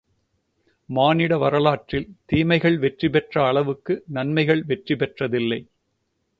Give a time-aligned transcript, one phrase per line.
[0.89, 5.61] மானிட வரலாற்றில் தீமைகள் வெற்றி பெற்ற அளவுக்கு நன்மைகள் வெற்றி பெற்றதில்லை.